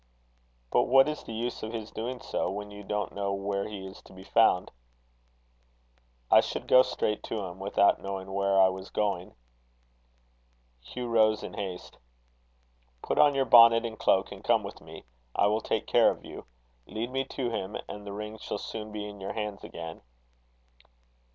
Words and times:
"But 0.71 0.85
what 0.85 1.07
is 1.07 1.23
the 1.23 1.31
use 1.31 1.61
of 1.61 1.73
his 1.73 1.91
doing 1.91 2.21
so, 2.21 2.49
when 2.49 2.71
you 2.71 2.83
don't 2.83 3.13
know 3.13 3.33
where 3.33 3.67
he 3.67 3.85
is 3.85 4.01
to 4.05 4.13
be 4.13 4.23
found." 4.23 4.71
"I 6.31 6.41
should 6.41 6.67
go 6.67 6.81
straight 6.81 7.21
to 7.25 7.41
him, 7.45 7.59
without 7.59 8.01
knowing 8.01 8.31
where 8.33 8.59
I 8.59 8.69
was 8.69 8.89
going." 8.89 9.35
Hugh 10.83 11.05
rose 11.07 11.43
in 11.43 11.53
haste. 11.53 11.99
"Put 13.03 13.19
on 13.19 13.35
your 13.35 13.45
bonnet 13.45 13.85
and 13.85 13.99
cloak, 13.99 14.31
and 14.31 14.43
come 14.43 14.63
with 14.63 14.81
me. 14.81 15.05
I 15.35 15.45
will 15.45 15.61
take 15.61 15.85
care 15.85 16.09
of 16.09 16.25
you. 16.25 16.47
Lead 16.87 17.11
me 17.11 17.23
to 17.25 17.51
him, 17.51 17.77
and 17.87 18.03
the 18.03 18.11
ring 18.11 18.39
shall 18.39 18.57
soon 18.57 18.91
be 18.91 19.07
in 19.07 19.21
your 19.21 19.33
hands 19.33 19.63
again." 19.63 20.01